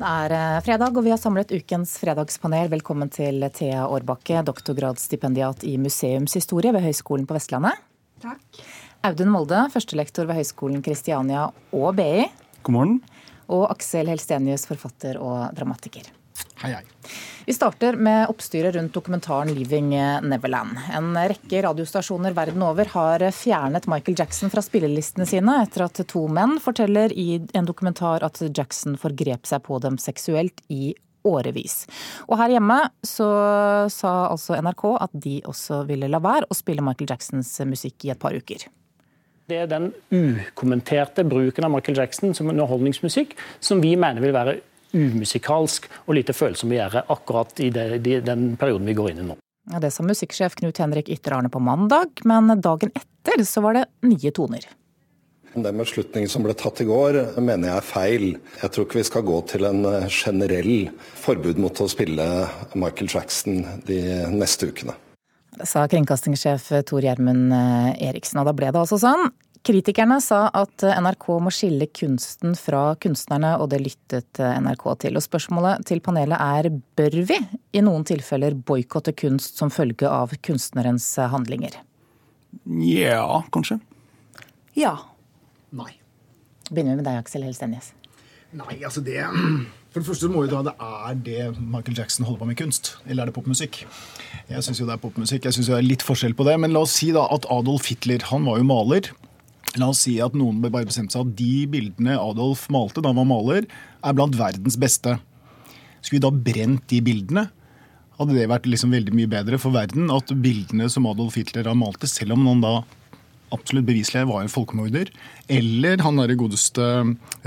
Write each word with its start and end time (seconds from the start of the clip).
Det 0.00 0.08
er 0.08 0.32
eh, 0.32 0.58
fredag, 0.64 0.94
og 0.96 1.04
vi 1.04 1.10
har 1.12 1.18
samlet 1.20 1.50
ukens 1.52 1.90
fredagspanel. 2.00 2.70
Velkommen 2.72 3.10
til 3.12 3.44
Thea 3.52 3.82
Årbakke, 3.84 4.38
doktorgradsstipendiat 4.48 5.66
i 5.68 5.74
museumshistorie 5.76 6.72
ved 6.72 6.86
Høgskolen 6.86 7.26
på 7.28 7.36
Vestlandet. 7.36 7.82
Takk. 8.24 8.62
Audun 9.04 9.28
Molde, 9.34 9.58
førstelektor 9.74 10.24
ved 10.30 10.40
Høgskolen 10.40 10.80
Kristiania 10.86 11.50
og 11.76 11.90
BI. 12.00 12.24
God 12.64 12.76
morgen. 12.78 12.96
Og 13.52 13.66
Aksel 13.74 14.08
Helstenius, 14.08 14.64
forfatter 14.70 15.20
og 15.20 15.52
dramatiker. 15.58 16.08
Hei, 16.62 16.72
hei. 16.72 16.82
Vi 17.46 17.54
starter 17.56 17.96
med 17.96 18.28
oppstyret 18.30 18.76
rundt 18.76 18.92
dokumentaren 18.94 19.48
'Leaving 19.48 19.94
Neverland'. 20.22 20.78
En 20.94 21.14
rekke 21.16 21.62
radiostasjoner 21.64 22.34
verden 22.36 22.62
over 22.62 22.84
har 22.92 23.24
fjernet 23.34 23.88
Michael 23.90 24.18
Jackson 24.18 24.50
fra 24.50 24.62
spillelistene 24.62 25.26
sine 25.26 25.56
etter 25.62 25.86
at 25.88 26.02
to 26.06 26.26
menn 26.28 26.58
forteller 26.60 27.12
i 27.12 27.40
en 27.54 27.66
dokumentar 27.66 28.22
at 28.22 28.42
Jackson 28.56 28.96
forgrep 29.00 29.46
seg 29.46 29.64
på 29.66 29.80
dem 29.82 29.98
seksuelt 29.98 30.60
i 30.68 30.94
årevis. 31.26 31.86
Og 32.28 32.38
her 32.40 32.54
hjemme 32.54 32.78
så 33.02 33.30
sa 33.92 34.12
altså 34.30 34.56
NRK 34.60 34.84
at 35.00 35.16
de 35.26 35.40
også 35.48 35.84
ville 35.88 36.08
la 36.08 36.20
være 36.22 36.48
å 36.48 36.56
spille 36.56 36.84
Michael 36.84 37.10
Jacksons 37.12 37.56
musikk 37.68 38.06
i 38.06 38.14
et 38.14 38.20
par 38.20 38.36
uker. 38.36 38.68
Det 39.50 39.58
er 39.64 39.66
den 39.66 39.90
ukommenterte 40.14 41.24
bruken 41.26 41.66
av 41.66 41.72
Michael 41.74 41.98
Jackson 41.98 42.34
som 42.36 42.50
underholdningsmusikk 42.52 43.34
som 43.58 43.80
vi 43.82 43.96
mener 43.98 44.22
vil 44.22 44.36
være 44.36 44.60
umusikalsk 44.92 45.88
og 46.06 46.16
lite 46.18 46.34
følsom 46.36 46.72
å 46.72 46.78
gjøre 46.78 47.04
akkurat 47.14 47.62
i 47.62 47.70
det, 47.74 47.86
de, 48.04 48.18
den 48.24 48.52
perioden 48.60 48.88
vi 48.90 48.96
går 48.98 49.12
inn 49.12 49.22
i 49.24 49.28
nå. 49.30 49.38
Ja, 49.70 49.78
det 49.82 49.92
sa 49.94 50.02
musikksjef 50.02 50.56
Knut 50.58 50.80
Henrik 50.82 51.10
Ytter 51.12 51.36
Arne 51.36 51.50
på 51.52 51.60
mandag, 51.62 52.22
men 52.26 52.50
dagen 52.64 52.92
etter 52.96 53.44
så 53.46 53.62
var 53.62 53.76
det 53.76 53.86
nye 54.06 54.32
toner. 54.34 54.64
Den 55.50 55.78
beslutningen 55.82 56.30
som 56.30 56.44
ble 56.46 56.54
tatt 56.54 56.78
i 56.82 56.86
går, 56.86 57.16
mener 57.42 57.72
jeg 57.72 57.76
er 57.76 57.86
feil. 57.86 58.26
Jeg 58.62 58.70
tror 58.70 58.86
ikke 58.86 59.00
vi 59.00 59.06
skal 59.08 59.24
gå 59.26 59.38
til 59.50 59.66
en 59.66 59.82
generell 60.06 60.90
forbud 61.18 61.58
mot 61.58 61.82
å 61.82 61.88
spille 61.90 62.26
Michael 62.78 63.10
Jackson 63.10 63.64
de 63.88 64.00
neste 64.30 64.70
ukene. 64.70 64.94
Det 65.58 65.66
sa 65.66 65.82
kringkastingssjef 65.90 66.70
Tor 66.86 67.02
Gjermund 67.04 67.50
Eriksen, 67.98 68.38
og 68.40 68.46
da 68.46 68.54
ble 68.56 68.70
det 68.70 68.78
altså 68.78 69.00
sånn. 69.02 69.26
Kritikerne 69.60 70.16
sa 70.24 70.46
at 70.56 70.80
NRK 70.80 71.26
må 71.44 71.50
skille 71.52 71.84
kunsten 71.92 72.54
fra 72.56 72.94
kunstnerne, 73.00 73.52
og 73.60 73.68
det 73.74 73.82
lyttet 73.82 74.40
NRK 74.40 74.86
til. 75.04 75.18
Og 75.20 75.24
spørsmålet 75.24 75.84
til 75.90 76.00
panelet 76.04 76.40
er 76.40 76.70
bør 76.72 77.18
vi 77.28 77.36
i 77.76 77.82
noen 77.84 78.06
tilfeller 78.08 78.56
boikotte 78.56 79.12
kunst 79.12 79.60
som 79.60 79.72
følge 79.74 80.08
av 80.08 80.32
kunstnerens 80.40 81.12
handlinger? 81.34 81.76
Ja, 82.64 83.42
kanskje. 83.52 83.78
Ja. 84.78 84.96
Nei. 85.76 85.92
Begynner 86.70 86.96
vi 86.96 87.02
med 87.02 87.06
deg, 87.10 87.20
Aksel 87.20 87.44
Helstenjes. 87.44 87.92
Nei, 88.56 88.80
altså 88.82 89.02
det 89.04 89.20
For 89.90 89.98
det 89.98 90.06
første 90.06 90.28
må 90.30 90.44
vi 90.44 90.50
da 90.52 90.60
det 90.62 90.72
er 90.78 91.16
det 91.26 91.44
Michael 91.58 91.96
Jackson 91.98 92.26
holder 92.26 92.44
på 92.44 92.46
med 92.46 92.58
kunst, 92.60 92.92
eller 93.10 93.24
er 93.24 93.30
det 93.30 93.34
popmusikk? 93.34 93.80
Jeg 94.46 94.62
syns 94.62 94.78
jo 94.78 94.86
det 94.86 94.94
er 94.94 95.00
popmusikk. 95.02 95.48
Jeg 95.48 95.56
syns 95.56 95.66
det 95.66 95.74
er 95.80 95.82
litt 95.82 96.04
forskjell 96.06 96.36
på 96.38 96.46
det. 96.46 96.54
Men 96.62 96.70
la 96.70 96.84
oss 96.86 96.94
si 97.00 97.08
da 97.14 97.24
at 97.34 97.48
Adolf 97.50 97.88
Hitler, 97.90 98.22
han 98.30 98.46
var 98.46 98.60
jo 98.60 98.68
maler. 98.68 99.10
La 99.78 99.90
oss 99.92 100.02
si 100.06 100.16
at 100.22 100.34
noen 100.34 100.58
bare 100.64 100.88
bestemte 100.88 101.14
seg 101.14 101.28
at 101.28 101.34
de 101.38 101.66
bildene 101.70 102.16
Adolf 102.18 102.64
malte 102.74 103.02
da 103.02 103.12
han 103.12 103.20
var 103.20 103.28
maler, 103.30 103.68
er 104.02 104.16
blant 104.16 104.34
verdens 104.38 104.78
beste. 104.80 105.18
Skulle 106.00 106.18
vi 106.18 106.24
da 106.24 106.30
brent 106.50 106.86
de 106.90 107.00
bildene? 107.04 107.46
Hadde 108.18 108.34
det 108.36 108.48
vært 108.50 108.66
liksom 108.68 108.92
veldig 108.92 109.14
mye 109.16 109.30
bedre 109.30 109.60
for 109.60 109.72
verden 109.72 110.10
at 110.12 110.32
bildene 110.42 110.90
som 110.92 111.06
Adolf 111.08 111.38
Hitler 111.38 111.70
har 111.70 111.78
malte, 111.78 112.08
selv 112.10 112.34
om 112.34 112.48
han 112.50 112.64
da 112.64 112.74
absolutt 113.54 113.86
beviselig 113.88 114.26
var 114.28 114.44
en 114.44 114.52
folkemorder, 114.52 115.08
eller 115.50 116.02
han 116.04 116.18
derre 116.20 116.36
godeste 116.38 116.84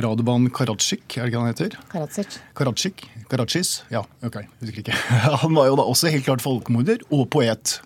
Radovan 0.04 0.50
Karadzic, 0.52 1.04
er 1.16 1.28
det 1.28 1.32
ikke 1.32 1.44
han 1.44 1.52
heter? 1.52 1.78
Karadzic. 1.92 2.40
Karadzic? 2.58 3.06
Karadzic? 3.32 3.72
Ja, 3.94 4.04
OK, 4.26 4.42
husker 4.62 4.82
ikke. 4.84 4.98
Han 5.44 5.56
var 5.56 5.70
jo 5.70 5.78
da 5.80 5.86
også 5.88 6.12
helt 6.12 6.26
klart 6.28 6.44
folkemorder 6.44 7.02
og 7.08 7.24
poet. 7.34 7.78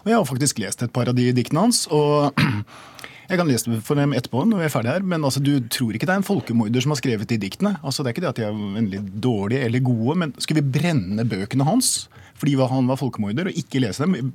Og 0.00 0.08
jeg 0.08 0.16
har 0.16 0.24
faktisk 0.26 0.62
lest 0.62 0.82
et 0.82 0.92
par 0.96 1.10
av 1.12 1.14
de 1.18 1.28
diktene 1.36 1.66
hans. 1.66 1.84
og 1.92 2.32
Jeg 3.30 3.38
kan 3.38 3.46
lese 3.46 3.70
det 3.70 3.76
for 3.86 3.94
dem 3.94 4.10
etterpå 4.18 4.42
når 4.48 4.58
vi 4.58 4.64
er 4.66 4.72
ferdige 4.74 4.94
her, 4.96 5.04
men 5.06 5.22
altså, 5.22 5.38
du 5.38 5.52
tror 5.70 5.94
ikke 5.94 6.08
det 6.08 6.16
er 6.16 6.22
en 6.22 6.26
folkemorder 6.26 6.82
som 6.82 6.90
har 6.90 6.98
skrevet 6.98 7.30
de 7.30 7.38
diktene. 7.38 7.76
Altså, 7.86 8.02
det 8.02 8.10
er 8.10 8.16
ikke 8.16 8.24
det 8.24 8.30
at 8.32 8.40
de 8.40 8.46
er 8.48 8.56
veldig 8.74 9.02
dårlige 9.22 9.68
eller 9.68 9.84
gode, 9.86 10.16
men 10.18 10.32
skulle 10.42 10.64
vi 10.64 10.78
brenne 10.80 11.26
bøkene 11.30 11.66
hans 11.68 12.08
fordi 12.40 12.56
han 12.56 12.88
var 12.88 12.96
folkemorder, 12.96 13.50
og 13.50 13.58
ikke 13.60 13.82
lese 13.84 14.02
dem? 14.02 14.32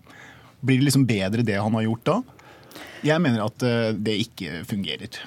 Blir 0.62 0.78
det 0.78 0.86
liksom 0.86 1.08
bedre 1.10 1.44
det 1.44 1.58
han 1.58 1.74
har 1.74 1.88
gjort 1.88 2.06
da? 2.06 2.20
Jeg 3.04 3.22
mener 3.24 3.42
at 3.48 3.66
det 3.98 4.14
ikke 4.28 4.62
fungerer. 4.70 5.18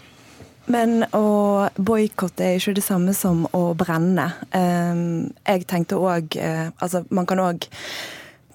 Men 0.70 1.02
å 1.16 1.66
boikotte 1.74 2.44
er 2.46 2.60
ikke 2.60 2.76
det 2.78 2.84
samme 2.86 3.14
som 3.18 3.44
å 3.56 3.72
brenne. 3.78 4.28
Jeg 4.54 5.66
tenkte 5.66 5.98
òg 5.98 6.38
Altså, 6.38 7.02
man 7.10 7.26
kan 7.26 7.42
òg 7.42 7.66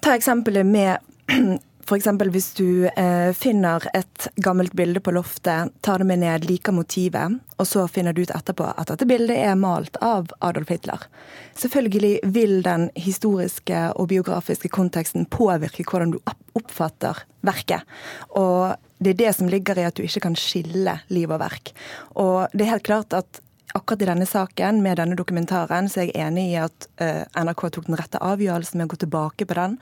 ta 0.00 0.16
eksempelet 0.16 0.66
med 0.66 0.98
F.eks. 1.84 2.06
hvis 2.32 2.54
du 2.56 2.86
eh, 2.88 3.30
finner 3.36 3.84
et 3.92 4.28
gammelt 4.40 4.72
bilde 4.72 5.02
på 5.04 5.12
loftet, 5.12 5.72
tar 5.84 6.00
det 6.00 6.06
med 6.08 6.22
ned, 6.22 6.46
liker 6.48 6.72
motivet, 6.72 7.36
og 7.60 7.68
så 7.68 7.84
finner 7.92 8.16
du 8.16 8.22
ut 8.24 8.32
etterpå 8.32 8.70
at 8.72 8.88
dette 8.88 9.08
bildet 9.08 9.36
er 9.36 9.58
malt 9.60 9.98
av 10.00 10.32
Adolf 10.40 10.72
Hitler. 10.72 11.04
Selvfølgelig 11.60 12.14
vil 12.32 12.62
den 12.64 12.88
historiske 12.96 13.84
og 14.00 14.08
biografiske 14.14 14.72
konteksten 14.72 15.28
påvirke 15.28 15.84
hvordan 15.84 16.16
du 16.16 16.18
oppfatter 16.56 17.20
verket. 17.44 17.84
Og 18.32 18.72
det 19.04 19.12
er 19.12 19.20
det 19.20 19.36
som 19.36 19.52
ligger 19.52 19.78
i 19.78 19.84
at 19.84 19.98
du 19.98 20.06
ikke 20.06 20.24
kan 20.24 20.40
skille 20.40 20.98
liv 21.12 21.28
og 21.28 21.42
verk. 21.44 21.74
Og 22.16 22.46
det 22.56 22.64
er 22.64 22.76
helt 22.78 22.88
klart 22.88 23.12
at 23.12 23.44
akkurat 23.74 24.02
i 24.06 24.08
denne 24.08 24.26
saken, 24.30 24.80
med 24.80 25.00
denne 25.00 25.16
dokumentaren, 25.18 25.88
så 25.90 26.00
er 26.00 26.12
jeg 26.12 26.28
enig 26.28 26.52
i 26.52 26.60
at 26.62 26.86
uh, 27.02 27.24
NRK 27.42 27.64
tok 27.74 27.88
den 27.88 27.98
rette 27.98 28.20
avgjørelsen 28.22 28.78
med 28.78 28.86
å 28.86 28.92
gå 28.94 29.00
tilbake 29.02 29.48
på 29.50 29.56
den 29.58 29.80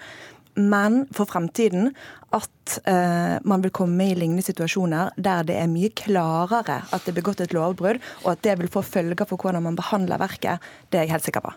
men 0.58 1.02
for 1.14 1.28
fremtiden 1.30 1.90
at 2.32 2.78
eh, 2.88 3.36
man 3.48 3.64
vil 3.64 3.72
komme 3.74 4.10
i 4.10 4.16
lignende 4.16 4.44
situasjoner 4.44 5.12
der 5.16 5.44
det 5.48 5.58
er 5.60 5.72
mye 5.72 5.92
klarere 5.96 6.80
at 6.88 7.04
det 7.04 7.12
er 7.12 7.18
begått 7.18 7.42
et 7.44 7.56
lovbrudd, 7.56 8.00
og 8.24 8.30
at 8.34 8.46
det 8.46 8.58
vil 8.60 8.72
få 8.72 8.84
følger 8.86 9.28
for 9.28 9.40
hvordan 9.40 9.64
man 9.66 9.76
behandler 9.78 10.20
verket, 10.22 10.62
det 10.90 11.00
er 11.00 11.06
jeg 11.06 11.16
helt 11.16 11.28
sikker 11.28 11.44
på. 11.44 11.54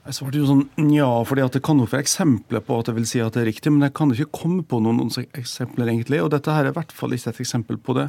Jeg 0.00 0.16
svarte 0.16 0.40
jo 0.40 0.46
sånn 0.48 0.92
ja, 0.94 1.08
fordi 1.28 1.44
det 1.52 1.60
kan 1.64 1.76
nok 1.76 1.90
være 1.92 2.06
eksempler 2.06 2.62
på 2.64 2.78
at 2.80 2.88
jeg 2.88 2.96
vil 2.96 3.08
si 3.08 3.20
at 3.20 3.34
det 3.36 3.42
er 3.42 3.50
riktig, 3.50 3.72
men 3.74 3.84
jeg 3.84 3.94
kan 3.98 4.12
ikke 4.14 4.32
komme 4.32 4.62
på 4.64 4.80
noen, 4.80 5.02
noen 5.02 5.26
eksempler, 5.36 5.90
egentlig. 5.92 6.22
Og 6.24 6.30
dette 6.32 6.54
her 6.54 6.64
er 6.64 6.72
i 6.72 6.78
hvert 6.78 6.94
fall 6.96 7.12
ikke 7.12 7.34
et 7.34 7.42
eksempel 7.44 7.78
på 7.84 7.98
det. 7.98 8.06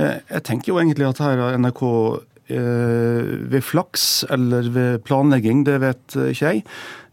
Eh, 0.00 0.16
jeg 0.32 0.46
tenker 0.48 0.72
jo 0.72 0.80
egentlig 0.80 1.10
at 1.10 1.20
her 1.20 1.42
har 1.44 1.58
NRK 1.60 1.84
ved 2.48 3.64
flaks 3.66 4.24
eller 4.30 4.68
ved 4.70 5.02
planlegging, 5.06 5.64
det 5.66 5.80
vet 5.82 6.16
ikke 6.30 6.52
jeg, 6.52 6.62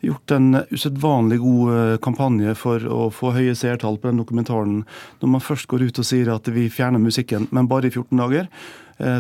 gjort 0.04 0.34
en 0.36 0.60
usedvanlig 0.70 1.40
god 1.42 1.98
kampanje 2.04 2.54
for 2.60 2.84
å 2.86 3.08
få 3.14 3.32
høye 3.34 3.56
seertall 3.58 3.98
på 3.98 4.12
den 4.12 4.22
dokumentaren. 4.22 4.84
Når 5.24 5.34
man 5.36 5.44
først 5.44 5.70
går 5.72 5.88
ut 5.88 6.02
og 6.04 6.06
sier 6.06 6.30
at 6.36 6.50
vi 6.54 6.68
fjerner 6.70 7.02
musikken, 7.02 7.48
men 7.56 7.72
bare 7.72 7.90
i 7.90 7.94
14 7.96 8.20
dager 8.20 8.50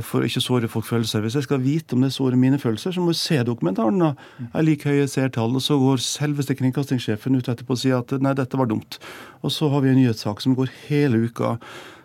for 0.06 0.22
å 0.22 0.28
ikke 0.28 0.44
såre 0.44 0.70
folk 0.72 0.86
følelser. 0.86 1.24
Hvis 1.24 1.38
jeg 1.40 1.48
skal 1.48 1.64
vite 1.64 1.96
om 1.96 2.04
det 2.06 2.12
sårer 2.14 2.38
mine 2.40 2.60
følelser, 2.62 2.94
så 2.94 3.02
må 3.02 3.14
jeg 3.14 3.22
se 3.24 3.40
dokumentaren. 3.48 4.00
da. 4.00 4.12
Jeg 4.54 4.68
liker 4.68 4.94
høye 4.94 5.08
seertall. 5.10 5.56
Og 5.58 5.64
så 5.66 5.80
går 5.82 6.04
selveste 6.04 6.56
kringkastingssjefen 6.60 7.36
ut 7.36 7.50
etterpå 7.50 7.74
og 7.74 7.82
sier 7.82 7.98
at 8.00 8.14
nei, 8.22 8.36
dette 8.38 8.60
var 8.60 8.70
dumt. 8.70 9.00
Og 9.42 9.52
så 9.52 9.72
har 9.74 9.84
vi 9.84 9.90
en 9.92 10.00
nyhetssak 10.00 10.44
som 10.46 10.56
går 10.56 10.70
hele 10.88 11.26
uka. 11.26 11.58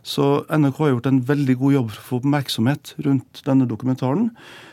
Så 0.09 0.27
NRK 0.49 0.79
har 0.81 0.93
gjort 0.95 1.09
en 1.11 1.23
veldig 1.29 1.57
god 1.61 1.75
jobb 1.75 1.89
for 1.93 2.01
å 2.01 2.09
få 2.09 2.21
oppmerksomhet 2.23 2.95
rundt 3.05 3.43
denne 3.45 3.69
dokumentaren. 3.69 4.31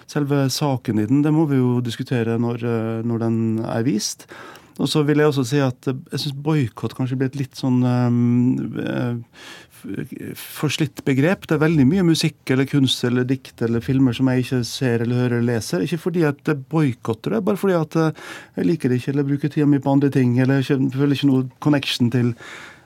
Selve 0.07 0.45
saken 0.53 1.01
i 1.01 1.07
den 1.09 1.25
det 1.25 1.33
må 1.35 1.47
vi 1.49 1.59
jo 1.59 1.79
diskutere 1.83 2.37
når, 2.39 2.63
når 3.07 3.25
den 3.25 3.41
er 3.67 3.83
vist. 3.87 4.29
Og 4.75 4.89
så 4.91 5.05
vil 5.07 5.21
jeg 5.21 5.31
også 5.31 5.45
si 5.47 5.59
at 5.63 5.87
jeg 5.87 6.19
syns 6.19 6.35
boikott 6.45 6.95
kanskje 6.97 7.17
blir 7.19 7.29
et 7.31 7.37
litt 7.39 7.55
sånn 7.55 7.79
um, 7.83 9.21
forslitt 10.39 10.99
begrep. 11.07 11.47
Det 11.47 11.55
er 11.55 11.63
veldig 11.63 11.85
mye 11.87 12.03
musikk 12.07 12.51
eller 12.51 12.67
kunst 12.67 13.03
eller 13.07 13.27
dikt 13.27 13.63
eller 13.63 13.83
filmer 13.83 14.15
som 14.15 14.27
jeg 14.31 14.43
ikke 14.43 14.61
ser 14.67 15.05
eller 15.05 15.21
hører 15.23 15.37
eller 15.37 15.53
leser. 15.53 15.85
Ikke 15.85 16.01
fordi 16.07 16.25
at 16.27 16.43
jeg 16.43 16.63
boikotter 16.71 17.37
det, 17.37 17.43
bare 17.47 17.59
fordi 17.59 17.77
at 17.79 17.99
jeg 18.01 18.67
liker 18.67 18.91
det 18.91 18.99
ikke 18.99 19.15
eller 19.15 19.29
bruker 19.31 19.53
tida 19.53 19.67
mi 19.71 19.79
på 19.83 19.95
andre 19.95 20.11
ting. 20.11 20.35
Eller 20.43 20.63
ikke, 20.63 20.79
føler 20.95 21.15
ikke 21.15 21.31
noe 21.31 21.47
connection 21.63 22.11
til 22.11 22.33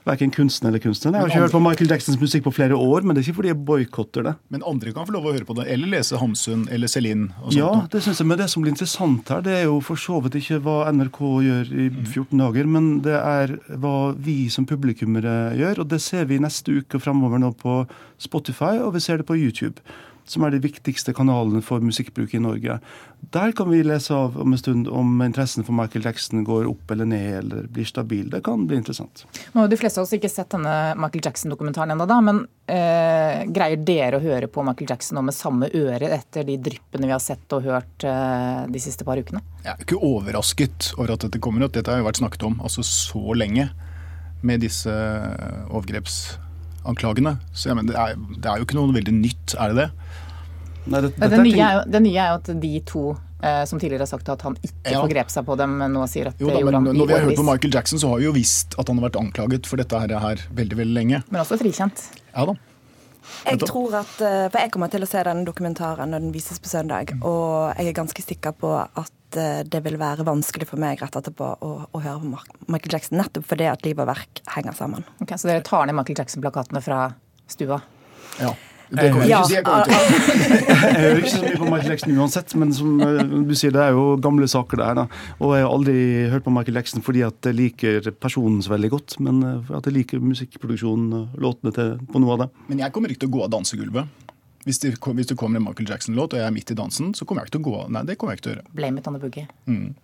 verken 0.06 0.32
kunstner 0.34 0.70
eller 0.70 0.82
kunstner. 0.82 1.14
Jeg 1.14 1.20
har 1.20 1.32
ikke 1.32 1.44
hørt 1.44 1.54
på 1.56 1.62
Michael 1.64 1.92
Jacksons 1.92 2.20
musikk 2.20 2.44
på 2.46 2.52
flere 2.54 2.76
år, 2.76 3.04
men 3.04 3.14
det 3.14 3.22
er 3.22 3.28
ikke 3.28 3.38
fordi 3.40 3.52
jeg 3.52 3.60
boikotter 3.68 4.26
det. 4.26 4.34
Men 4.52 4.64
andre 4.68 4.94
kan 4.96 5.08
få 5.08 5.14
lov 5.16 5.28
å 5.28 5.34
høre 5.34 5.48
på 5.48 5.56
det, 5.58 5.66
eller 5.72 5.92
lese 5.94 6.20
Hamsun 6.20 6.66
eller 6.72 6.90
Celine? 6.90 7.30
ja, 7.56 7.70
det 7.92 8.02
synes 8.04 8.22
jeg. 8.22 8.28
Men 8.30 8.40
det 8.40 8.50
som 8.52 8.64
blir 8.64 8.74
interessant 8.74 9.32
her, 9.32 9.44
det 9.46 9.56
er 9.58 9.64
jo 9.68 9.78
for 9.84 10.00
så 10.00 10.20
vidt 10.24 10.38
ikke 10.40 10.60
hva 10.64 10.78
NRK 10.94 11.20
gjør 11.46 11.72
i 11.72 11.88
14 12.04 12.36
dager, 12.40 12.70
men 12.76 12.92
det 13.06 13.16
er 13.18 13.56
hva 13.80 13.96
vi 14.16 14.38
som 14.52 14.68
publikummere 14.68 15.56
gjør. 15.58 15.84
Og 15.84 15.90
det 15.92 16.00
ser 16.04 16.28
vi 16.30 16.40
neste 16.42 16.80
uke 16.80 17.02
fremover 17.02 17.42
nå 17.42 17.52
på 17.60 17.82
Spotify, 18.20 18.76
og 18.80 18.94
vi 18.96 19.04
ser 19.04 19.20
det 19.20 19.28
på 19.28 19.38
YouTube. 19.38 19.80
Som 20.30 20.44
er 20.46 20.54
de 20.54 20.62
viktigste 20.62 21.12
kanalene 21.16 21.62
for 21.64 21.82
musikkbruk 21.82 22.34
i 22.36 22.42
Norge. 22.42 22.78
Der 23.34 23.52
kan 23.56 23.68
vi 23.70 23.82
lese 23.84 24.14
av 24.14 24.38
om 24.40 24.54
en 24.54 24.60
stund 24.60 24.88
om 24.88 25.22
interessen 25.24 25.66
for 25.66 25.76
Michael 25.76 26.06
Jackson 26.06 26.44
går 26.46 26.68
opp 26.70 26.90
eller 26.94 27.08
ned 27.08 27.38
eller 27.40 27.66
blir 27.72 27.88
stabil. 27.88 28.28
Det 28.30 28.42
kan 28.46 28.66
bli 28.66 28.78
interessant. 28.80 29.24
Nå 29.52 29.64
har 29.64 29.70
de 29.70 29.78
fleste 29.80 30.00
av 30.00 30.06
oss 30.06 30.14
ikke 30.16 30.30
sett 30.30 30.52
denne 30.54 30.74
Michael 31.00 31.26
Jackson-dokumentaren 31.26 31.94
ennå, 31.96 32.06
men 32.26 32.42
eh, 32.70 33.44
greier 33.50 33.82
dere 33.86 34.20
å 34.20 34.24
høre 34.24 34.48
på 34.50 34.64
Michael 34.66 34.94
Jackson 34.94 35.18
nå 35.18 35.26
med 35.28 35.36
samme 35.36 35.70
øre 35.74 36.12
etter 36.14 36.46
de 36.48 36.58
dryppene 36.70 37.10
vi 37.10 37.14
har 37.14 37.22
sett 37.22 37.56
og 37.56 37.66
hørt 37.66 38.06
eh, 38.06 38.66
de 38.70 38.82
siste 38.82 39.06
par 39.06 39.20
ukene? 39.20 39.42
Jeg 39.64 39.74
er 39.74 39.86
ikke 39.86 40.00
overrasket 40.00 40.92
over 40.96 41.16
at 41.16 41.26
dette 41.26 41.42
kommer 41.42 41.66
ut. 41.66 41.74
Dette 41.74 41.92
har 41.92 42.02
jo 42.02 42.08
vært 42.08 42.22
snakket 42.22 42.46
om 42.46 42.60
altså 42.62 42.86
så 42.86 43.34
lenge 43.36 43.70
med 44.46 44.62
disse 44.64 44.94
overgrepsanklagene. 46.84 47.38
Så 47.52 47.70
jeg 47.70 47.76
mener, 47.76 47.92
det, 47.92 47.98
er, 47.98 48.38
det, 48.38 48.46
er, 48.50 48.58
jo 48.58 48.66
ikke 48.68 48.78
noe 48.78 48.94
veldig 48.94 49.16
nytt, 49.16 49.56
er 49.56 49.72
det 49.72 49.84
det? 49.84 49.90
Nei, 50.90 51.00
det, 51.04 51.10
det, 51.20 51.42
nye 51.44 51.56
jo, 51.56 51.82
det, 51.92 52.00
nye 52.02 52.22
er 52.22 52.30
jo, 52.32 52.38
at 52.40 52.48
de 52.62 52.72
to 52.88 53.02
eh, 53.44 53.64
som 53.68 53.78
tidligere 53.78 54.06
har 54.06 54.10
sagt 54.10 54.30
at 54.32 54.42
han 54.42 54.56
ikke 54.64 54.94
ja. 54.94 55.02
forgrep 55.02 55.30
seg 55.30 55.44
på 55.46 55.56
dem, 55.60 55.76
nå 55.92 56.06
sier 56.10 56.30
at 56.32 56.40
jo, 56.40 56.48
da, 56.48 56.62
men, 56.64 56.88
Når 56.96 57.06
vi 57.06 57.14
har 57.14 57.26
hørt 57.28 57.38
på 57.38 57.46
Michael 57.46 57.74
Jackson, 57.74 58.00
så 58.00 58.14
har 58.14 58.22
vi 58.22 58.28
jo 58.30 58.34
visst 58.34 58.74
at 58.80 58.88
han 58.88 59.00
har 59.00 59.10
vært 59.10 59.20
anklaget 59.20 59.68
for 59.70 59.80
dette 59.80 60.00
her, 60.00 60.16
her 60.24 60.44
veldig 60.56 60.80
veldig 60.80 60.96
lenge. 60.96 61.22
Men 61.28 61.44
også 61.44 61.60
frikjent. 61.60 62.08
Ja 62.32 62.48
da. 62.48 62.56
Jeg 63.46 63.60
tror 63.62 63.94
at, 64.00 64.12
eh, 64.24 64.46
for 64.50 64.58
jeg 64.60 64.72
kommer 64.74 64.90
til 64.92 65.04
å 65.04 65.08
se 65.08 65.22
denne 65.26 65.46
dokumentaren 65.46 66.12
når 66.12 66.24
den 66.24 66.34
vises 66.34 66.60
på 66.62 66.70
søndag. 66.70 67.14
Og 67.20 67.74
jeg 67.76 67.90
er 67.90 67.96
ganske 67.96 68.24
sikker 68.24 68.56
på 68.60 68.72
at 68.80 69.38
eh, 69.40 69.62
det 69.68 69.82
vil 69.86 69.98
være 70.00 70.26
vanskelig 70.28 70.68
for 70.70 70.82
meg 70.82 71.02
rett 71.02 71.20
etterpå 71.20 71.52
å, 71.60 71.72
å 71.90 72.02
høre 72.02 72.20
på 72.22 72.70
Michael 72.72 72.96
Jackson. 72.96 73.18
Nettopp 73.20 73.48
fordi 73.50 73.68
at 73.70 73.86
liv 73.86 74.00
og 74.00 74.10
verk 74.10 74.42
henger 74.56 74.76
sammen. 74.76 75.06
Ok, 75.20 75.36
Så 75.36 75.50
dere 75.50 75.64
tar 75.66 75.88
ned 75.88 75.98
Michael 75.98 76.22
Jackson-plakatene 76.22 76.84
fra 76.84 77.04
stua? 77.50 77.80
Ja. 78.40 78.54
Det 78.90 79.10
kommer 79.14 79.28
ja. 79.30 79.40
ikke, 79.46 79.60
jeg 79.60 80.96
hører 80.98 81.20
ikke 81.20 81.32
så 81.32 81.42
mye 81.44 81.58
på 81.60 81.66
Michael 81.68 81.92
Jackson 81.92 82.16
uansett, 82.18 82.54
men 82.58 82.72
som 82.74 82.96
eh, 83.06 83.20
du 83.46 83.52
sier, 83.54 83.74
det 83.74 83.84
er 83.84 83.94
jo 83.94 84.16
gamle 84.22 84.48
saker 84.50 84.80
der. 84.82 84.98
da. 84.98 85.04
Og 85.38 85.54
jeg 85.54 85.66
har 85.66 85.74
aldri 85.76 85.98
hørt 86.32 86.46
på 86.46 86.54
Michael 86.54 86.80
Jackson 86.80 87.04
fordi 87.06 87.22
at 87.26 87.46
jeg 87.46 87.58
liker 87.58 88.10
personen 88.18 88.58
så 88.64 88.74
veldig 88.74 88.90
godt, 88.96 89.18
men 89.22 89.38
eh, 89.46 89.70
at 89.78 89.86
jeg 89.86 89.96
liker 90.00 90.24
musikkproduksjonen 90.24 91.14
og 91.20 91.38
låtene 91.46 91.74
til, 91.76 91.94
på 92.10 92.22
noe 92.22 92.34
av 92.34 92.42
det. 92.44 92.50
Men 92.72 92.82
jeg 92.82 92.96
kommer 92.96 93.14
ikke 93.14 93.26
til 93.26 93.32
å 93.32 93.36
gå 93.38 93.46
av 93.46 93.54
dansegulvet. 93.54 94.26
Hvis 94.66 94.82
det, 94.82 94.92
hvis 95.00 95.30
det 95.30 95.38
kommer 95.40 95.60
en 95.60 95.68
Michael 95.70 95.88
Jackson-låt 95.88 96.34
og 96.34 96.42
jeg 96.42 96.50
er 96.50 96.52
midt 96.52 96.74
i 96.74 96.76
dansen, 96.76 97.14
så 97.16 97.24
kommer 97.24 97.42
jeg 97.44 97.48
ikke 97.48 97.56
til 97.56 97.62
å 97.62 97.68
gå 97.70 97.78
av. 97.84 97.94
Nei, 97.94 98.04
det 98.10 98.18
kommer 98.20 98.34
jeg 98.34 98.42
ikke 98.42 98.48
til 98.48 98.52
å 98.52 98.58
gjøre. 98.58 98.74
Blame 98.76 99.00
it 99.00 99.08
on 99.08 99.16
the 99.16 99.22
boogie. 99.22 99.46
Mm. 99.70 99.94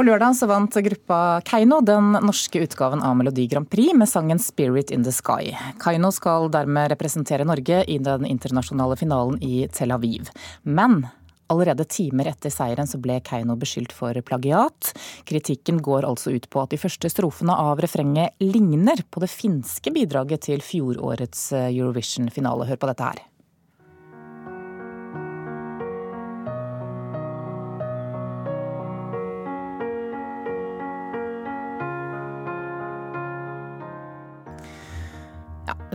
På 0.00 0.04
lørdag 0.08 0.32
så 0.32 0.46
vant 0.48 0.76
gruppa 0.80 1.16
Keiino 1.44 1.82
den 1.84 2.14
norske 2.24 2.62
utgaven 2.64 3.02
av 3.04 3.18
Melodi 3.18 3.44
Grand 3.52 3.68
Prix 3.68 3.92
med 3.92 4.08
sangen 4.08 4.38
'Spirit 4.40 4.90
in 4.96 5.04
the 5.04 5.12
Sky'. 5.12 5.52
Keiino 5.76 6.08
skal 6.08 6.48
dermed 6.48 6.88
representere 6.88 7.44
Norge 7.44 7.84
i 7.84 7.98
den 7.98 8.24
internasjonale 8.24 8.96
finalen 8.96 9.36
i 9.44 9.68
Tel 9.68 9.92
Aviv. 9.92 10.30
Men 10.64 11.10
Allerede 11.50 11.84
timer 11.84 12.30
etter 12.30 12.48
seieren 12.48 12.86
så 12.86 12.96
ble 12.96 13.20
Keiino 13.20 13.56
beskyldt 13.58 13.92
for 13.92 14.14
plagiat. 14.22 14.94
Kritikken 15.26 15.82
går 15.82 16.06
altså 16.06 16.30
ut 16.30 16.48
på 16.48 16.62
at 16.62 16.70
de 16.70 16.78
første 16.78 17.10
strofene 17.10 17.52
av 17.52 17.82
refrenget 17.82 18.38
ligner 18.38 19.02
på 19.10 19.20
det 19.20 19.28
finske 19.28 19.90
bidraget 19.90 20.46
til 20.46 20.62
fjorårets 20.62 21.50
Eurovision-finale. 21.52 22.70
Hør 22.70 22.80
på 22.80 22.86
dette 22.94 23.10
her. 23.10 23.29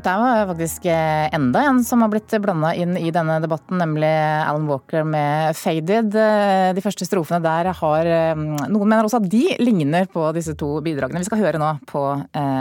Dette 0.05 0.21
er 0.21 0.43
faktisk 0.45 0.83
eh, 0.85 1.31
enda 1.33 1.63
en 1.65 1.79
som 1.81 2.03
har 2.03 2.11
blitt 2.13 2.29
blanda 2.37 2.75
inn 2.77 2.93
i 2.93 3.09
denne 3.09 3.39
debatten, 3.41 3.79
nemlig 3.81 4.11
Alan 4.45 4.67
Walker 4.69 5.01
med 5.01 5.57
'Faded'. 5.57 6.13
Eh, 6.13 6.73
de 6.77 6.83
første 6.85 7.09
strofene 7.09 7.41
der 7.41 7.71
har 7.73 8.11
eh, 8.13 8.37
Noen 8.37 8.85
mener 8.85 9.09
også 9.09 9.23
at 9.23 9.31
de 9.33 9.57
ligner 9.57 10.05
på 10.05 10.29
disse 10.37 10.53
to 10.61 10.75
bidragene. 10.85 11.25
Vi 11.25 11.31
skal 11.31 11.41
høre 11.41 11.57
nå 11.57 11.73
på 11.89 12.05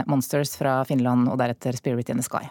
'Monsters' 0.09 0.57
fra 0.57 0.79
Finland 0.89 1.29
og 1.29 1.37
deretter 1.37 1.77
'Spirit 1.77 2.09
in 2.09 2.17
the 2.17 2.25
Sky'. 2.25 2.49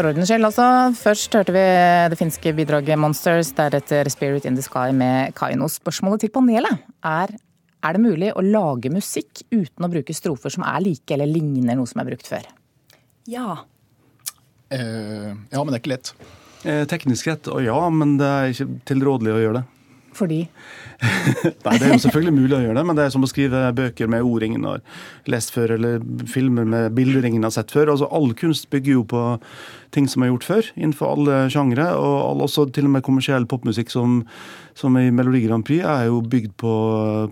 For 0.00 0.08
ordens 0.08 0.30
skyld, 0.30 0.46
altså. 0.48 0.66
Først 0.96 1.34
hørte 1.36 1.52
vi 1.52 1.62
det 2.08 2.16
finske 2.16 2.54
bidraget 2.56 2.96
'Monsters', 2.96 3.50
deretter 3.52 4.08
'Spirit 4.08 4.46
in 4.48 4.54
the 4.56 4.62
Sky' 4.64 4.94
med 4.96 5.34
Kaino. 5.36 5.68
Spørsmålet 5.68 6.20
til 6.20 6.30
panelet 6.30 6.78
er 7.04 7.28
er 7.84 7.92
det 7.92 8.00
mulig 8.00 8.32
å 8.32 8.40
lage 8.40 8.88
musikk 8.88 9.42
uten 9.52 9.84
å 9.84 9.90
bruke 9.92 10.14
strofer 10.16 10.48
som 10.48 10.64
er 10.64 10.80
like 10.80 11.10
eller 11.12 11.26
ligner 11.26 11.76
noe 11.76 11.84
som 11.86 12.00
er 12.00 12.08
brukt 12.08 12.26
før? 12.26 12.48
Ja. 13.28 13.58
Eh, 14.70 15.36
ja, 15.52 15.64
men 15.64 15.68
det 15.68 15.74
er 15.74 15.84
ikke 15.84 15.96
lett. 15.96 16.14
Eh, 16.64 16.86
teknisk 16.86 17.26
rett, 17.26 17.48
og 17.48 17.60
ja, 17.62 17.90
men 17.90 18.16
det 18.16 18.26
er 18.26 18.54
ikke 18.54 18.80
tilrådelig 18.86 19.34
å 19.34 19.42
gjøre 19.44 19.60
det. 19.60 19.64
Fordi? 20.16 20.48
Nei, 21.64 21.76
Det 21.78 21.86
er 21.86 21.94
jo 21.94 22.02
selvfølgelig 22.02 22.34
mulig 22.36 22.56
å 22.56 22.60
gjøre 22.60 22.76
det, 22.76 22.84
men 22.88 22.98
det 22.98 23.04
er 23.06 23.12
som 23.14 23.24
å 23.24 23.28
skrive 23.30 23.62
bøker 23.76 24.10
med 24.12 24.26
ord 24.26 24.44
ingen 24.44 24.66
har 24.68 24.82
lest 25.30 25.52
før, 25.54 25.74
eller 25.78 26.02
filmer 26.28 26.66
med 26.68 26.92
bilder 26.96 27.24
ingen 27.28 27.46
har 27.46 27.54
sett 27.54 27.72
før. 27.72 27.92
Altså, 27.94 28.08
All 28.12 28.34
kunst 28.36 28.68
bygger 28.72 28.98
jo 28.98 29.04
på 29.08 29.22
ting 29.94 30.06
som 30.10 30.22
er 30.22 30.30
gjort 30.30 30.46
før, 30.46 30.68
innenfor 30.76 31.14
alle 31.14 31.38
sjangre. 31.52 31.88
Og 31.96 32.44
også 32.44 32.66
til 32.74 32.88
og 32.88 32.94
med 32.96 33.04
kommersiell 33.06 33.48
popmusikk 33.50 33.92
som, 33.92 34.20
som 34.78 34.98
i 35.00 35.08
Melodi 35.14 35.42
Grand 35.46 35.66
Prix 35.66 35.86
er 35.88 36.10
jo 36.10 36.20
bygd 36.20 36.52
på, 36.60 36.74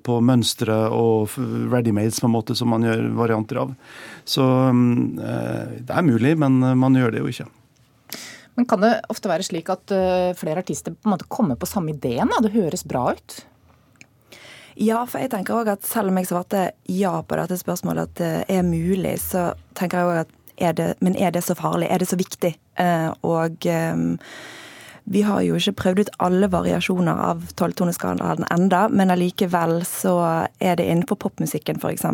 på 0.04 0.18
mønstre 0.24 0.80
og 0.94 1.36
ready-mades 1.36 2.22
på 2.22 2.30
en 2.30 2.36
måte 2.38 2.56
som 2.58 2.72
man 2.72 2.88
gjør 2.88 3.04
varianter 3.20 3.62
av. 3.66 3.76
Så 4.28 4.48
eh, 4.72 5.78
det 5.84 5.94
er 5.94 6.08
mulig, 6.08 6.34
men 6.40 6.60
man 6.80 6.96
gjør 6.98 7.14
det 7.14 7.24
jo 7.24 7.36
ikke. 7.36 7.50
Men 8.58 8.66
kan 8.66 8.82
det 8.82 8.96
ofte 9.12 9.30
være 9.30 9.44
slik 9.46 9.68
at 9.70 9.92
uh, 9.94 10.34
flere 10.34 10.64
artister 10.64 10.90
på 10.90 11.06
en 11.06 11.12
måte 11.12 11.28
kommer 11.30 11.54
på 11.54 11.68
samme 11.70 11.92
ideen? 11.92 12.32
Det 12.42 12.50
høres 12.56 12.82
bra 12.90 13.04
ut? 13.14 13.36
Ja, 14.78 15.02
for 15.10 15.18
jeg 15.18 15.32
tenker 15.32 15.58
også 15.58 15.74
at 15.74 15.86
selv 15.86 16.12
om 16.12 16.18
jeg 16.20 16.28
svarte 16.30 16.64
ja 16.86 17.16
på 17.22 17.38
dette 17.40 17.58
spørsmålet, 17.58 18.10
at 18.12 18.20
det 18.20 18.58
er 18.58 18.66
mulig, 18.66 19.16
så 19.18 19.50
tenker 19.78 19.98
jeg 19.98 20.10
òg 20.10 20.20
at 20.22 20.34
er 20.58 20.74
det, 20.74 20.86
men 21.02 21.14
er 21.18 21.30
det 21.34 21.44
så 21.46 21.54
farlig? 21.54 21.86
Er 21.90 21.98
det 22.02 22.08
så 22.10 22.18
viktig? 22.18 22.52
Uh, 22.78 23.10
og 23.26 23.66
um, 23.66 24.16
vi 25.10 25.22
har 25.22 25.40
jo 25.42 25.56
ikke 25.56 25.76
prøvd 25.80 26.02
ut 26.02 26.10
alle 26.20 26.50
variasjoner 26.52 27.20
av 27.30 27.46
tolvtoneskalaen 27.56 28.44
enda, 28.52 28.82
men 28.92 29.12
allikevel 29.14 29.80
så 29.88 30.14
er 30.60 30.76
det 30.76 30.84
innenfor 30.84 31.16
popmusikken 31.22 31.80
f.eks. 31.80 32.04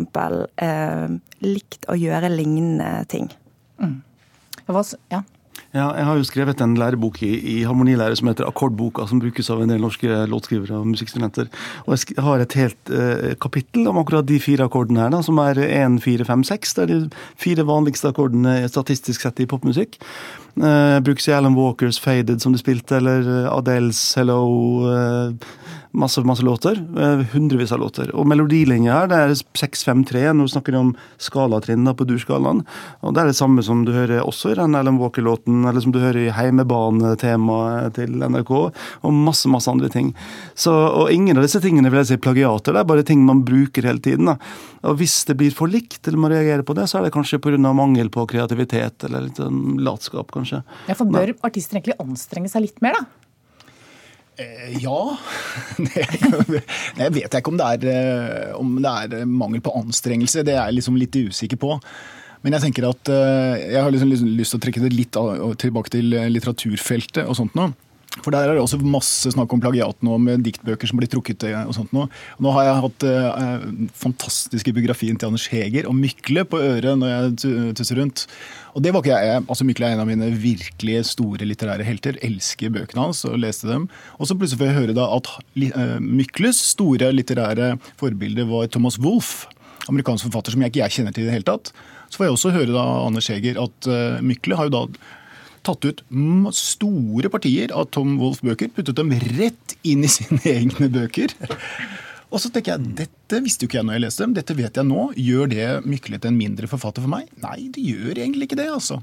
Eh, 0.63 1.15
likt 1.43 1.89
å 1.91 1.97
gjøre 1.99 2.31
lignende 2.31 3.03
ting. 3.11 3.27
Mm. 3.83 3.97
Ja. 5.11 5.25
Ja, 5.75 5.89
jeg 5.91 6.05
har 6.07 6.15
jo 6.15 6.23
skrevet 6.23 6.61
en 6.63 6.77
lærebok 6.79 7.17
i, 7.27 7.33
i 7.35 7.55
harmonilære 7.67 8.15
som 8.15 8.29
heter 8.29 8.47
Akkordboka, 8.47 9.03
som 9.09 9.19
brukes 9.19 9.49
av 9.51 9.59
en 9.59 9.73
del 9.73 9.81
norske 9.83 10.21
låtskrivere 10.31 10.77
og 10.77 10.87
musikkstudenter. 10.87 11.49
Og 11.83 11.97
jeg 11.97 12.15
har 12.23 12.39
et 12.39 12.55
helt 12.55 12.91
eh, 12.95 13.33
kapittel 13.43 13.89
om 13.91 13.99
akkurat 13.99 14.23
de 14.29 14.39
fire 14.39 14.69
akkordene 14.69 15.03
her, 15.03 15.11
da, 15.11 15.19
som 15.25 15.41
er 15.43 15.59
1, 15.65 15.99
4, 16.05 16.29
5, 16.29 16.47
6. 16.47 16.75
Det 16.77 16.85
er 16.85 16.93
de 16.93 17.25
fire 17.43 17.67
vanligste 17.67 18.13
akkordene 18.13 18.55
statistisk 18.71 19.27
sett 19.27 19.43
i 19.43 19.49
popmusikk. 19.51 19.99
Eh, 20.55 20.97
brukes 21.03 21.27
i 21.27 21.35
Alan 21.35 21.59
Walkers 21.59 21.99
'Faded', 21.99 22.39
som 22.39 22.55
de 22.55 22.63
spilte, 22.63 22.95
eller 22.95 23.49
Adeles 23.51 23.99
'Hello'. 24.15 24.87
Eh, 24.95 25.33
masse, 25.95 26.21
masse 26.27 26.43
låter. 26.45 26.77
Eh, 26.97 27.23
hundrevis 27.33 27.71
av 27.71 27.79
låter. 27.79 28.11
Og 28.15 28.27
melodilinja 28.27 28.99
her 28.99 29.09
det 29.11 29.19
er 29.21 29.33
6-5-3. 29.35 30.33
Nå 30.35 30.47
snakker 30.51 30.75
vi 30.75 30.81
om 30.81 30.91
skalatrinn 31.21 31.87
på 31.95 32.07
durskalaen. 32.07 32.63
Og 33.01 33.15
det 33.15 33.23
er 33.23 33.31
det 33.31 33.37
samme 33.39 33.63
som 33.65 33.85
du 33.87 33.93
hører 33.95 34.23
også 34.23 34.51
i 34.51 34.59
den 34.59 34.75
Ellen 34.77 34.99
Walker-låten, 35.01 35.63
eller 35.65 35.83
som 35.83 35.95
du 35.95 35.99
hører 36.03 36.25
i 36.25 36.33
heimebanetemaet 36.35 37.95
til 37.97 38.19
NRK, 38.21 38.53
og 39.05 39.15
masse, 39.15 39.49
masse 39.51 39.71
andre 39.71 39.89
ting. 39.93 40.13
Så, 40.53 40.73
og 40.73 41.11
ingen 41.13 41.37
av 41.37 41.45
disse 41.45 41.61
tingene 41.63 41.91
vil 41.91 42.03
jeg 42.03 42.11
si 42.13 42.21
plagiater, 42.21 42.75
det 42.75 42.83
er 42.83 42.89
bare 42.93 43.05
ting 43.07 43.25
man 43.25 43.43
bruker 43.47 43.87
hele 43.87 44.03
tiden. 44.03 44.31
Da. 44.31 44.37
Og 44.85 44.99
hvis 44.99 45.21
det 45.29 45.37
blir 45.39 45.53
for 45.55 45.71
likt, 45.71 46.01
eller 46.05 46.21
man 46.21 46.33
reagerer 46.35 46.65
på 46.65 46.75
det, 46.77 46.87
så 46.91 46.99
er 46.99 47.07
det 47.07 47.15
kanskje 47.15 47.41
pga. 47.41 47.57
mangel 47.75 48.09
på 48.09 48.25
kreativitet, 48.29 49.07
eller 49.07 49.27
litt 49.27 49.41
sånn 49.41 49.77
latskap, 49.83 50.31
kanskje. 50.33 50.63
Ja, 50.89 50.95
for 50.97 51.09
Bør 51.15 51.31
artister 51.47 51.77
egentlig 51.77 51.95
anstrenge 52.01 52.49
seg 52.51 52.67
litt 52.67 52.81
mer, 52.83 52.99
da? 52.99 53.24
Eh, 54.35 54.75
ja. 54.83 54.99
jeg 56.99 57.13
vet 57.15 57.37
ikke 57.39 57.53
om 57.53 57.59
det, 57.59 57.69
er, 57.77 57.87
eh, 57.91 58.51
om 58.59 58.75
det 58.83 58.91
er 58.91 59.17
eh, 59.21 59.29
mangel 59.29 59.63
på 59.63 59.73
anstrengelse. 59.79 60.43
Det 60.43 60.55
er 60.55 60.65
jeg 60.65 60.79
liksom 60.79 60.99
litt 60.99 61.15
usikker 61.15 61.59
på. 61.61 61.77
Men 62.45 62.57
jeg 62.57 62.67
tenker 62.67 62.85
at 62.91 63.09
jeg 63.09 63.79
har 63.81 63.89
liksom 63.89 64.11
lyst 64.37 64.53
til 64.53 64.59
å 64.59 64.61
trekke 64.61 64.83
det 64.83 64.91
litt 64.93 65.17
tilbake 65.57 65.89
til 65.95 66.13
litteraturfeltet 66.29 67.23
og 67.25 67.33
sånt 67.39 67.55
nå. 67.57 67.71
For 68.21 68.31
der 68.31 68.47
er 68.47 68.55
det 68.55 68.63
også 68.63 68.79
masse 68.79 69.31
snakk 69.33 69.51
om 69.51 69.61
plagiat 69.63 69.97
nå, 70.05 70.17
med 70.23 70.45
diktbøker 70.45 70.87
som 70.87 70.99
blir 70.99 71.09
trukket 71.11 71.43
og 71.65 71.73
sånt 71.75 71.91
nå. 71.95 72.05
Nå 72.41 72.53
har 72.55 72.67
jeg 72.69 72.83
hatt 72.85 73.05
eh, 73.09 73.65
fantastiske 73.97 74.71
biografien 74.75 75.19
til 75.19 75.31
Anders 75.31 75.47
Heger 75.51 75.89
og 75.89 75.97
Mykle 75.99 76.45
på 76.47 76.61
øret 76.63 77.01
når 77.01 77.11
jeg 77.11 77.73
tusser 77.79 77.99
rundt. 77.99 78.25
Og 78.75 78.83
det 78.83 78.91
var 78.91 79.03
ikke 79.03 79.15
jeg. 79.15 79.43
altså 79.43 79.67
Mykle 79.67 79.87
er 79.87 79.95
en 79.95 80.03
av 80.03 80.09
mine 80.09 80.29
virkelig 80.35 80.97
store 81.11 81.47
litterære 81.47 81.85
helter. 81.87 82.19
Elsker 82.25 82.73
bøkene 82.75 83.07
hans 83.07 83.23
og 83.27 83.37
leste 83.39 83.69
dem. 83.69 83.87
Og 84.19 84.27
så 84.27 84.35
plutselig 84.35 84.59
får 84.61 84.71
jeg 84.71 84.79
høre 84.81 84.95
da 84.97 85.09
at 85.15 85.29
uh, 85.31 85.97
Mykles 86.03 86.59
store 86.73 87.11
litterære 87.15 87.75
forbilde 87.99 88.47
var 88.49 88.67
Thomas 88.71 88.99
Wolff. 88.99 89.45
Amerikansk 89.87 90.27
forfatter 90.27 90.55
som 90.55 90.63
jeg 90.63 90.73
ikke 90.73 90.83
jeg 90.83 90.97
kjenner 90.97 91.15
til 91.15 91.23
i 91.23 91.29
det 91.29 91.37
hele 91.37 91.47
tatt. 91.47 91.71
Så 92.09 92.19
får 92.19 92.27
jeg 92.27 92.35
også 92.35 92.55
høre 92.55 92.75
da 92.75 92.83
Anders 93.05 93.31
Heger 93.31 93.61
at 93.63 93.91
uh, 93.91 94.19
Mykle 94.23 94.59
har 94.59 94.67
jo 94.67 94.75
da 94.75 94.83
tatt 95.65 95.87
ut 95.87 96.03
store 96.55 97.31
partier 97.33 97.73
av 97.75 97.89
Tom 97.95 98.17
Wolff-bøker, 98.21 98.71
puttet 98.75 98.97
dem 98.99 99.13
rett 99.37 99.77
inn 99.83 100.05
i 100.05 100.11
sine 100.17 100.41
egne 100.51 100.89
bøker. 100.93 101.33
Og 102.33 102.41
så 102.41 102.51
tenker 102.51 102.75
jeg, 102.75 102.93
Dette 103.03 103.41
visste 103.45 103.65
jo 103.65 103.69
ikke 103.69 103.79
jeg 103.79 103.87
når 103.87 103.97
jeg 103.97 104.05
leste 104.05 104.25
dem, 104.25 104.37
dette 104.37 104.55
vet 104.57 104.79
jeg 104.79 104.87
nå. 104.87 105.09
Gjør 105.17 105.51
det 105.51 105.67
Mykle 105.87 106.19
til 106.19 106.33
en 106.33 106.39
mindre 106.39 106.69
forfatter 106.71 107.05
for 107.05 107.11
meg? 107.11 107.29
Nei, 107.43 107.67
det 107.73 107.83
gjør 107.85 108.17
egentlig 108.17 108.49
ikke 108.49 108.59
det. 108.59 108.71
altså. 108.73 109.01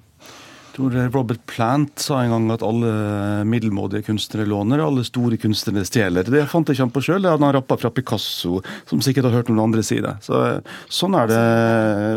Robert 0.78 1.42
Plant 1.46 2.00
sa 2.00 2.22
en 2.22 2.32
gang 2.32 2.46
at 2.54 2.62
alle 2.64 3.44
middelmådige 3.44 4.06
kunstnere 4.06 4.46
låner, 4.48 4.80
alle 4.80 5.04
store 5.04 5.36
kunstnere 5.40 5.84
stjeler. 5.84 6.24
Det 6.24 6.46
fant 6.48 6.68
ikke 6.72 6.86
han 6.86 6.92
på 6.94 7.02
sjøl, 7.04 7.20
det 7.20 7.32
hadde 7.32 7.44
han 7.44 7.54
rappa 7.58 7.76
fra 7.80 7.92
Picasso, 7.92 8.62
som 8.88 9.02
sikkert 9.04 9.28
har 9.28 9.36
hørt 9.36 9.52
noen 9.52 9.66
andre 9.66 9.84
si 9.84 10.00
det. 10.00 10.14
Så, 10.24 10.40
sånn 10.88 11.16
er 11.18 11.28
det 11.28 11.42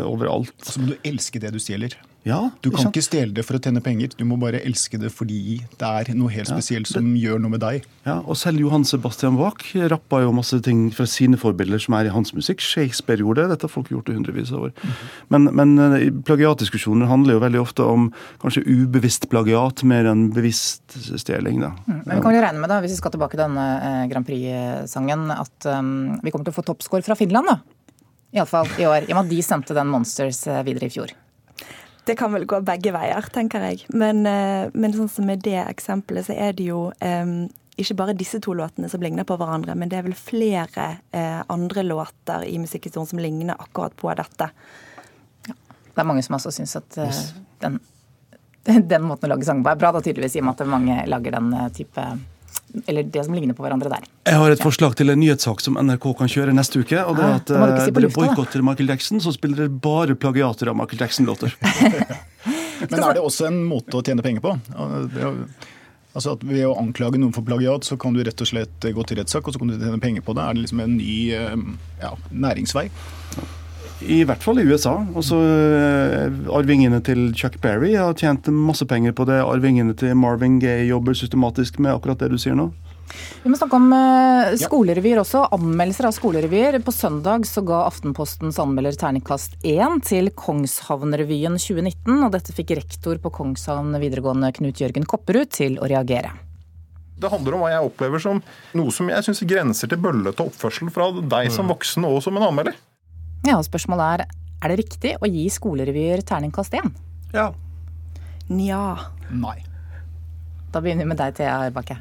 overalt. 0.08 0.54
Så 0.64 0.80
må 0.80 0.94
du 0.94 1.10
elske 1.12 1.42
det 1.42 1.52
du 1.52 1.60
stjeler. 1.60 1.98
Ja, 2.26 2.40
du 2.58 2.72
kan 2.74 2.88
ikke 2.88 3.04
stjele 3.04 3.30
det 3.36 3.44
for 3.46 3.54
å 3.54 3.60
tjene 3.62 3.78
penger, 3.84 4.10
du 4.18 4.24
må 4.26 4.34
bare 4.40 4.58
elske 4.66 4.98
det 4.98 5.12
fordi 5.14 5.60
det 5.78 5.86
er 5.86 6.08
noe 6.18 6.32
helt 6.34 6.48
spesielt 6.50 6.88
ja, 6.88 6.96
det, 6.96 6.98
som 6.98 7.12
gjør 7.14 7.38
noe 7.42 7.52
med 7.52 7.62
deg. 7.62 7.84
Ja, 8.02 8.16
og 8.18 8.34
Selv 8.40 8.58
Johan 8.64 8.82
Sebastian 8.88 9.36
Bach 9.38 9.62
rappa 9.92 10.24
jo 10.24 10.32
masse 10.34 10.58
ting 10.66 10.88
fra 10.94 11.06
sine 11.06 11.38
forbilder 11.38 11.78
som 11.82 11.94
er 11.98 12.08
i 12.08 12.14
hans 12.14 12.32
musikk. 12.34 12.64
Shakespeare 12.64 13.22
gjorde 13.22 13.44
det, 13.44 13.54
dette 13.54 13.68
har 13.68 13.72
folk 13.76 13.92
gjort 13.94 14.10
i 14.10 14.16
hundrevis 14.16 14.50
av 14.50 14.66
år. 14.66 14.72
Mm 14.74 14.90
-hmm. 14.90 15.12
Men, 15.28 15.44
men 15.54 15.78
eh, 15.78 16.10
plagiatdiskusjoner 16.26 17.06
handler 17.06 17.34
jo 17.34 17.44
veldig 17.44 17.60
ofte 17.60 17.82
om 17.82 18.12
kanskje 18.42 18.64
ubevisst 18.66 19.28
plagiat 19.30 19.84
mer 19.84 20.04
enn 20.04 20.32
bevisst 20.32 20.98
stjeling. 21.20 21.60
da. 21.60 21.70
Mm, 21.86 22.02
men 22.06 22.16
vi 22.16 22.22
kan 22.22 22.34
jo 22.34 22.40
regne 22.40 22.58
med, 22.58 22.68
da, 22.68 22.80
hvis 22.80 22.90
vi 22.90 22.96
skal 22.96 23.10
tilbake 23.10 23.36
til 23.36 23.44
denne 23.46 23.66
eh, 23.82 24.08
Grand 24.10 24.26
Prix-sangen, 24.26 25.30
at 25.30 25.66
um, 25.66 26.18
vi 26.22 26.30
kommer 26.30 26.44
til 26.44 26.54
å 26.54 26.58
få 26.58 26.62
toppscore 26.62 27.02
fra 27.02 27.14
Finland, 27.14 27.46
da. 27.46 27.58
Iallfall 28.34 28.66
i 28.78 28.86
år. 28.86 29.06
I 29.06 29.12
og 29.12 29.16
med 29.16 29.24
at 29.24 29.30
de 29.30 29.42
sendte 29.42 29.74
den 29.74 29.86
Monsters 29.86 30.46
eh, 30.46 30.64
videre 30.66 30.86
i 30.86 30.90
fjor. 30.90 31.14
Det 32.06 32.14
kan 32.18 32.30
vel 32.30 32.46
gå 32.46 32.60
begge 32.62 32.92
veier, 32.94 33.26
tenker 33.34 33.64
jeg. 33.66 33.86
Men, 33.90 34.22
eh, 34.30 34.68
men 34.74 34.94
sånn 34.94 35.10
som 35.10 35.26
med 35.26 35.42
det 35.42 35.58
eksempelet, 35.64 36.28
så 36.28 36.36
er 36.38 36.54
det 36.54 36.68
jo 36.68 36.92
um, 37.02 37.48
ikke 37.76 37.96
bare 37.98 38.14
disse 38.16 38.38
to 38.42 38.54
låtene 38.54 38.88
som 38.88 39.02
ligner 39.02 39.26
på 39.26 39.34
hverandre, 39.40 39.74
men 39.74 39.90
det 39.90 39.98
er 39.98 40.06
vel 40.06 40.14
flere 40.14 40.86
uh, 41.10 41.42
andre 41.50 41.82
låter 41.82 42.46
i 42.46 42.60
musikkhistorien 42.62 43.10
som 43.10 43.22
ligner 43.22 43.58
akkurat 43.58 43.96
på 43.98 44.14
dette. 44.14 44.48
Ja. 45.48 45.58
Det 45.90 46.04
er 46.04 46.08
mange 46.08 46.22
som 46.22 46.38
også 46.38 46.54
syns 46.54 46.76
at 46.78 47.00
uh, 47.02 47.20
den, 47.64 47.80
den, 48.92 49.02
måten 49.02 49.26
å 49.26 49.34
lage 49.34 49.48
sang 49.48 49.66
på 49.66 49.74
er 49.74 49.82
bra, 49.82 49.90
da 49.90 50.04
tydeligvis, 50.04 50.38
i 50.38 50.44
og 50.44 50.48
med 50.48 50.62
at 50.62 50.72
mange 50.76 51.02
lager 51.10 51.40
den 51.40 51.52
type 51.74 52.06
eller 52.86 53.02
det 53.02 53.24
som 53.24 53.34
ligner 53.34 53.56
på 53.56 53.64
hverandre 53.64 53.90
der. 53.92 54.06
Jeg 54.26 54.40
har 54.40 54.52
et 54.52 54.62
forslag 54.62 54.96
til 54.98 55.12
en 55.12 55.20
nyhetssak 55.20 55.62
som 55.64 55.78
NRK 55.80 56.08
kan 56.18 56.30
kjøre 56.30 56.54
neste 56.56 56.82
uke. 56.82 56.98
og 57.02 57.16
det 57.18 57.24
er 57.24 57.38
at 57.38 57.52
ah, 57.56 57.76
si 57.84 57.94
Dere 57.96 58.10
boikotter 58.12 58.64
Michael 58.66 58.92
Jackson, 58.92 59.22
så 59.22 59.32
spiller 59.34 59.64
dere 59.64 59.72
bare 59.86 60.18
plagiater 60.18 60.72
av 60.72 60.76
Michael 60.78 61.06
Jackson-låter. 61.06 61.56
Men 62.90 63.00
er 63.00 63.16
det 63.16 63.24
også 63.24 63.48
en 63.48 63.62
måte 63.68 63.96
å 63.96 64.04
tjene 64.04 64.24
penger 64.24 64.44
på? 64.44 64.52
Altså 66.16 66.32
at 66.32 66.44
Ved 66.48 66.64
å 66.64 66.76
anklage 66.80 67.20
noen 67.20 67.34
for 67.36 67.44
plagiat, 67.44 67.84
så 67.84 67.98
kan 68.00 68.16
du 68.16 68.22
rett 68.24 68.40
og 68.40 68.48
slett 68.48 68.88
gå 68.96 69.06
til 69.08 69.20
rettssak, 69.20 69.46
og 69.46 69.54
så 69.54 69.60
kan 69.60 69.72
du 69.72 69.76
tjene 69.76 70.00
penger 70.00 70.24
på 70.24 70.36
det. 70.36 70.44
Er 70.44 70.56
det 70.56 70.66
liksom 70.66 70.82
en 70.84 70.98
ny 70.98 71.16
eh, 71.36 71.56
ja, 72.02 72.12
næringsvei? 72.32 72.88
I 74.04 74.22
hvert 74.28 74.42
fall 74.44 74.60
i 74.60 74.66
USA. 74.68 74.98
Også 75.16 75.38
uh, 75.40 76.56
Arvingene 76.56 77.00
til 77.04 77.30
Chuck 77.36 77.56
Berry 77.62 77.94
har 77.96 78.16
tjent 78.18 78.50
masse 78.52 78.84
penger 78.88 79.14
på 79.16 79.24
det. 79.28 79.38
Arvingene 79.40 79.96
til 79.96 80.12
Marvin 80.18 80.58
Gaye 80.60 80.84
jobber 80.90 81.16
systematisk 81.16 81.78
med 81.80 81.94
akkurat 81.94 82.20
det 82.20 82.34
du 82.34 82.36
sier 82.40 82.58
nå. 82.58 82.68
Vi 83.42 83.48
må 83.48 83.56
snakke 83.56 83.78
om 83.78 83.86
uh, 83.94 84.52
skolerevyer 84.60 85.22
også. 85.22 85.46
Anmeldelser 85.56 86.10
av 86.10 86.16
skolerevyer. 86.16 86.76
På 86.84 86.92
søndag 86.92 87.46
så 87.48 87.62
ga 87.64 87.84
Aftenpostens 87.86 88.58
anmelder 88.60 88.98
terningkast 89.00 89.56
1 89.64 90.02
til 90.04 90.28
Kongshavnrevyen 90.36 91.56
2019. 91.56 92.18
Og 92.18 92.34
dette 92.34 92.52
fikk 92.56 92.74
rektor 92.76 93.22
på 93.22 93.32
Kongshavn 93.38 93.96
videregående 94.02 94.52
Knut 94.58 94.82
Jørgen 94.82 95.08
Kopperud 95.08 95.54
til 95.56 95.78
å 95.80 95.88
reagere. 95.88 96.34
Det 97.16 97.30
handler 97.32 97.56
om 97.56 97.64
hva 97.64 97.70
jeg 97.72 97.86
opplever 97.86 98.20
som 98.20 98.42
noe 98.76 98.92
som 98.92 99.08
jeg 99.08 99.24
syns 99.24 99.40
grenser 99.48 99.88
til 99.88 100.02
bøllete 100.04 100.44
oppførsel 100.44 100.92
fra 100.92 101.08
deg 101.16 101.48
som 101.48 101.64
mm. 101.64 101.72
voksen 101.72 102.04
og 102.10 102.20
som 102.26 102.36
en 102.36 102.44
anmelder. 102.50 102.76
Ja, 103.44 103.58
og 103.58 103.66
Spørsmålet 103.68 104.24
er 104.24 104.28
er 104.64 104.72
det 104.72 104.80
riktig 104.80 105.14
å 105.20 105.28
gi 105.28 105.46
skolerevyer 105.52 106.22
terningkast 106.26 106.76
én? 106.78 106.92
Ja. 107.34 107.50
Nja. 108.48 108.96
Nei. 109.30 109.58
Da 110.72 110.80
begynner 110.80 111.04
vi 111.04 111.12
med 111.12 111.20
deg, 111.20 111.36
Thea 111.36 111.58
Arbakke. 111.66 111.98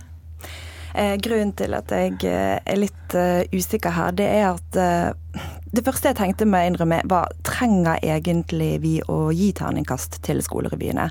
Eh, 0.95 1.17
grunnen 1.19 1.51
til 1.59 1.75
at 1.75 1.91
jeg 1.91 2.15
eh, 2.23 2.55
er 2.63 2.79
litt 2.79 3.15
uh, 3.19 3.43
usikker 3.51 3.91
her, 3.91 4.13
det 4.15 4.29
er 4.31 4.45
at 4.53 4.77
uh, 4.79 5.41
det 5.75 5.83
første 5.83 6.13
jeg 6.13 6.17
tenkte 6.21 6.47
med 6.47 6.63
å 6.63 6.69
innrømme, 6.71 7.01
var 7.11 7.33
trenger 7.43 7.99
egentlig 7.99 8.71
vi 8.85 8.93
å 9.11 9.27
gi 9.35 9.49
terningkast 9.57 10.21
til 10.23 10.39
skolerevyene? 10.45 11.09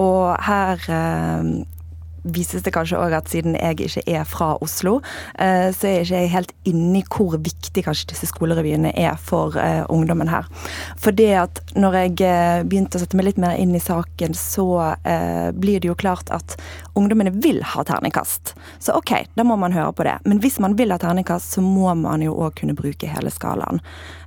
Og 0.00 0.32
her 0.46 0.80
uh, 0.88 1.44
vises 2.34 2.64
det 2.66 2.72
kanskje 2.74 2.98
òg 3.00 3.14
at 3.18 3.30
siden 3.30 3.56
jeg 3.58 3.86
ikke 3.86 4.04
er 4.06 4.26
fra 4.28 4.54
Oslo, 4.64 4.98
eh, 5.38 5.68
så 5.74 5.88
er 5.88 5.96
jeg 6.00 6.06
ikke 6.06 6.34
helt 6.34 6.54
inni 6.66 7.02
hvor 7.06 7.36
viktig 7.38 7.84
kanskje 7.86 8.10
disse 8.12 8.28
skolerevyene 8.30 8.92
er 8.96 9.16
for 9.20 9.56
uh, 9.56 9.84
ungdommen 9.92 10.30
her. 10.30 10.48
For 11.00 11.14
det 11.14 11.30
at 11.38 11.60
når 11.78 11.98
jeg 12.00 12.14
uh, 12.26 12.64
begynte 12.66 12.98
å 12.98 13.02
sette 13.02 13.18
meg 13.18 13.28
litt 13.30 13.40
mer 13.42 13.56
inn 13.60 13.74
i 13.76 13.82
saken, 13.82 14.34
så 14.36 14.66
blir 15.56 15.80
det 15.80 15.88
jo 15.88 15.94
klart 15.98 16.30
at 16.34 16.56
ungdommene 16.98 17.30
vil 17.30 17.60
ha 17.62 17.84
terningkast. 17.86 18.54
Så 18.82 18.96
OK, 18.96 19.12
da 19.34 19.44
må 19.46 19.56
man 19.60 19.74
høre 19.76 19.92
på 19.96 20.06
det. 20.06 20.16
Men 20.24 20.40
hvis 20.42 20.58
man 20.62 20.76
vil 20.78 20.92
ha 20.94 20.98
terningkast, 21.00 21.56
så 21.56 21.64
må 21.64 21.92
man 21.98 22.24
jo 22.24 22.34
òg 22.34 22.56
kunne 22.60 22.76
bruke 22.76 23.10
hele 23.10 23.32
skalaen. 23.32 23.82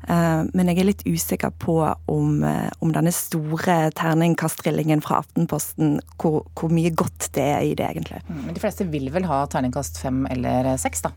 Eh, 0.10 0.41
men 0.53 0.72
jeg 0.72 0.82
er 0.82 0.88
litt 0.88 1.03
usikker 1.06 1.53
på 1.62 1.77
om, 2.10 2.44
eh, 2.44 2.70
om 2.82 2.94
denne 2.94 3.12
store 3.13 3.91
terningkastrillingen 3.98 5.03
fra 5.06 5.20
Aftenposten, 5.22 6.00
hvor, 6.18 6.48
hvor, 6.58 6.74
mye 6.74 6.89
godt 6.89 7.29
det 7.38 7.46
er 7.46 7.62
i 7.65 7.75
det, 7.77 7.88
egentlig. 7.91 8.22
Mm, 8.27 8.46
men 8.46 8.55
de 8.55 8.62
fleste 8.63 8.88
vil 8.91 9.10
vel 9.13 9.27
ha 9.29 9.43
terningkast 9.51 10.00
fem 10.01 10.24
eller 10.29 10.74
seks, 10.81 11.03
da? 11.05 11.13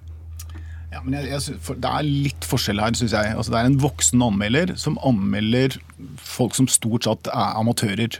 Ja, 0.92 1.00
men 1.00 1.16
jeg, 1.16 1.30
jeg, 1.32 1.58
Det 1.80 1.88
er 1.88 2.04
litt 2.04 2.44
forskjell 2.44 2.82
her, 2.82 2.92
syns 2.98 3.14
jeg. 3.16 3.32
Altså, 3.32 3.54
det 3.54 3.60
er 3.60 3.70
en 3.70 3.80
voksen 3.80 4.24
anmelder 4.24 4.74
som 4.80 4.98
anmelder 5.06 5.78
folk 6.20 6.56
som 6.58 6.68
stort 6.68 7.08
sett 7.08 7.30
er 7.32 7.60
amatører. 7.60 8.18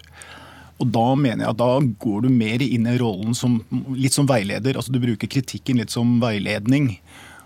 Og 0.81 0.89
Da 0.91 1.05
mener 1.19 1.45
jeg 1.45 1.53
at 1.53 1.61
da 1.61 1.75
går 2.03 2.25
du 2.25 2.31
mer 2.33 2.65
inn 2.65 2.89
i 2.89 2.97
rollen 3.01 3.37
som 3.39 3.61
litt 3.93 4.17
som 4.17 4.29
veileder. 4.31 4.79
altså 4.79 4.95
Du 4.95 5.03
bruker 5.03 5.31
kritikken 5.31 5.83
litt 5.83 5.93
som 5.93 6.17
veiledning. 6.23 6.97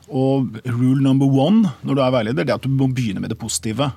Og 0.06 0.60
rule 0.64 1.02
number 1.02 1.26
one 1.26 1.74
når 1.82 1.98
du 1.98 2.02
er 2.04 2.14
veileder, 2.14 2.46
det 2.46 2.54
er 2.54 2.60
at 2.60 2.68
du 2.68 2.70
må 2.70 2.86
begynne 2.86 3.20
med 3.20 3.34
det 3.34 3.40
positive. 3.40 3.90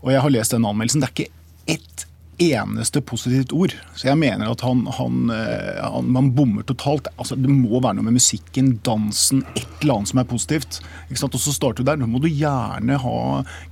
Og 0.00 0.14
jeg 0.14 0.22
har 0.22 0.32
lest 0.32 0.54
den 0.54 0.64
anmeldelsen. 0.64 1.02
Det 1.02 1.10
er 1.10 1.16
ikke 1.16 1.74
ett 1.74 2.06
eneste 2.40 3.02
positivt 3.04 3.52
ord. 3.56 3.74
Så 3.94 4.08
jeg 4.08 4.18
mener 4.20 4.50
at 4.50 4.64
han, 4.64 4.82
han, 4.96 5.30
eh, 5.34 5.80
han, 5.84 6.08
man 6.14 6.32
bommer 6.36 6.66
totalt. 6.66 7.10
Altså, 7.16 7.36
det 7.38 7.50
må 7.52 7.80
være 7.80 7.98
noe 7.98 8.08
med 8.08 8.18
musikken, 8.18 8.74
dansen, 8.86 9.44
et 9.54 9.68
eller 9.82 10.00
annet 10.00 10.12
som 10.12 10.22
er 10.22 10.28
positivt. 10.30 10.80
Og 11.10 11.38
så 11.38 11.54
starter 11.54 11.84
du 11.84 11.90
der. 11.90 12.00
Nå 12.00 12.08
må 12.10 12.22
du 12.22 12.28
gjerne 12.30 12.98
ha 13.02 13.20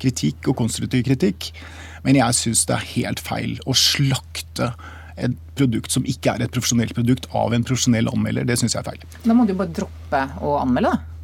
kritikk 0.03 0.53
og 0.53 0.59
konstruktiv 0.63 1.07
kritikk. 1.09 1.51
Men 2.07 2.21
jeg 2.21 2.39
syns 2.39 2.67
det 2.69 2.79
er 2.79 2.89
helt 2.95 3.23
feil 3.25 3.59
å 3.67 3.77
slakte 3.77 4.73
et 5.19 5.35
produkt 5.59 5.91
som 5.91 6.05
ikke 6.07 6.37
er 6.37 6.45
et 6.45 6.55
profesjonelt 6.55 6.95
produkt 6.95 7.27
av 7.37 7.55
en 7.55 7.65
profesjonell 7.67 8.11
anmelder. 8.13 8.47
Det 8.47 8.59
syns 8.61 8.77
jeg 8.77 8.85
er 8.85 8.91
feil. 8.93 9.07
Da 9.25 9.35
må 9.35 9.49
du 9.49 9.57
bare 9.59 9.75
droppe 9.75 10.25
å 10.45 10.59
anmelde, 10.63 10.95
da? 10.95 11.15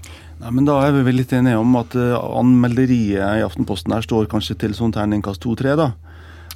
Nei, 0.42 0.50
men 0.50 0.66
Da 0.66 0.80
er 0.82 0.96
vi 0.96 1.04
vel 1.06 1.20
litt 1.20 1.32
enige 1.32 1.60
om 1.62 1.76
at 1.78 1.94
uh, 1.94 2.18
anmelderiet 2.40 3.38
i 3.38 3.44
Aftenposten 3.46 3.94
her 3.94 4.02
står 4.02 4.26
kanskje 4.32 4.58
til 4.64 4.74
sånn 4.74 4.94
terningkast 4.94 5.44
to-tre. 5.44 5.76
da. 5.78 5.92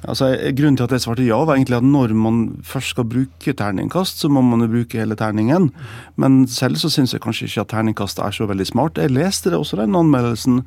Altså, 0.07 0.29
grunnen 0.55 0.77
til 0.79 0.85
at 0.85 0.93
jeg 0.95 1.03
svarte 1.03 1.25
ja, 1.27 1.37
var 1.43 1.57
egentlig 1.57 1.75
at 1.75 1.83
når 1.83 2.13
man 2.15 2.37
først 2.63 2.93
skal 2.93 3.07
bruke 3.09 3.53
terningkast, 3.53 4.21
så 4.21 4.29
må 4.31 4.41
man 4.45 4.63
jo 4.63 4.69
bruke 4.71 5.01
hele 5.01 5.17
terningen. 5.19 5.69
Men 6.15 6.45
selv 6.47 6.79
så 6.79 6.91
syns 6.93 7.13
jeg 7.13 7.23
kanskje 7.25 7.49
ikke 7.49 7.65
at 7.65 7.71
terningkast 7.73 8.21
er 8.23 8.35
så 8.35 8.47
veldig 8.47 8.67
smart. 8.69 9.01
Jeg 9.01 9.11
leste 9.11 9.51
det 9.51 9.59
også, 9.59 9.81
den 9.81 9.97
anmeldelsen, 9.99 10.61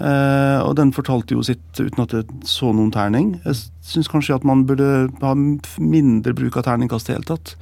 eh, 0.00 0.58
og 0.64 0.74
den 0.80 0.90
fortalte 0.96 1.38
jo 1.38 1.46
sitt 1.46 1.78
uten 1.78 2.02
at 2.02 2.16
jeg 2.16 2.26
så 2.48 2.72
noen 2.74 2.90
terning. 2.94 3.36
Jeg 3.46 3.60
syns 3.86 4.10
kanskje 4.10 4.40
at 4.40 4.48
man 4.48 4.66
burde 4.66 5.06
ha 5.22 5.32
mindre 5.78 6.34
bruk 6.34 6.58
av 6.58 6.66
terningkast 6.66 7.06
i 7.06 7.14
det 7.14 7.20
hele 7.20 7.30
tatt. 7.36 7.56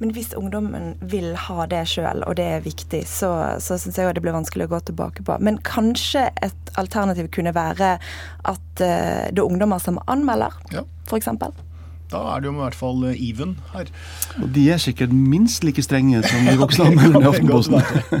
Men 0.00 0.14
hvis 0.16 0.32
ungdommen 0.36 0.94
vil 1.12 1.34
ha 1.36 1.66
det 1.68 1.82
sjøl, 1.92 2.22
og 2.24 2.38
det 2.40 2.46
er 2.56 2.62
viktig, 2.64 3.02
så, 3.08 3.30
så 3.60 3.76
syns 3.80 3.98
jeg 4.00 4.16
det 4.16 4.22
blir 4.24 4.36
vanskelig 4.36 4.64
å 4.64 4.72
gå 4.72 4.80
tilbake 4.88 5.24
på. 5.26 5.36
Men 5.44 5.60
kanskje 5.66 6.30
et 6.40 6.72
alternativ 6.80 7.28
kunne 7.36 7.52
være 7.56 7.98
at 8.00 8.80
uh, 8.80 9.26
det 9.28 9.36
er 9.36 9.44
ungdommer 9.44 9.82
som 9.82 10.00
anmelder, 10.08 10.56
ja. 10.72 10.86
f.eks. 11.10 11.28
Da 12.10 12.20
er 12.32 12.42
det 12.42 12.48
jo 12.48 12.54
i 12.56 12.58
hvert 12.58 12.74
fall 12.74 13.04
eh, 13.06 13.20
even 13.22 13.52
her. 13.70 13.90
Og 14.42 14.48
de 14.56 14.64
er 14.74 14.80
sikkert 14.82 15.12
minst 15.14 15.62
like 15.66 15.84
strenge 15.84 16.24
som 16.26 16.48
de 16.48 16.56
voksne 16.58 16.86
anmelderne 16.90 17.22
i 17.22 17.30
Aftenposten. 17.30 17.78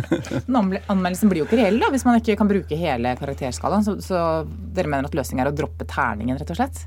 Men 0.52 0.76
anmeldelsen 0.84 1.32
blir 1.32 1.42
jo 1.42 1.48
ikke 1.48 1.58
reell 1.58 1.80
da, 1.82 1.90
hvis 1.90 2.06
man 2.06 2.20
ikke 2.20 2.38
kan 2.38 2.50
bruke 2.50 2.78
hele 2.78 3.16
karakterskalaen. 3.18 3.86
Så, 3.86 3.96
så 4.04 4.22
dere 4.76 4.92
mener 4.92 5.10
at 5.10 5.16
løsningen 5.18 5.42
er 5.42 5.50
å 5.50 5.56
droppe 5.64 5.88
terningen, 5.90 6.38
rett 6.38 6.54
og 6.54 6.60
slett? 6.60 6.84